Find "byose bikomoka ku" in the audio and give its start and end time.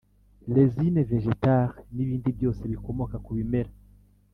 2.37-3.31